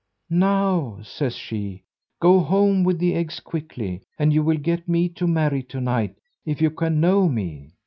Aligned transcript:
"Now," 0.31 0.97
says 1.03 1.35
she, 1.35 1.83
"go 2.19 2.39
home 2.39 2.83
with 2.83 2.97
the 2.97 3.13
eggs 3.13 3.39
quickly, 3.39 4.01
and 4.17 4.33
you 4.33 4.41
will 4.41 4.57
get 4.57 4.89
me 4.89 5.07
to 5.09 5.27
marry 5.27 5.61
to 5.65 5.79
night 5.79 6.15
if 6.43 6.59
you 6.59 6.71
can 6.71 6.99
know 6.99 7.29
me. 7.29 7.73